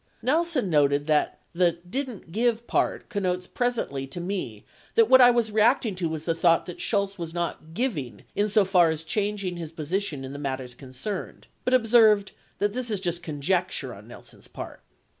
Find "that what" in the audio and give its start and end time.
4.95-5.21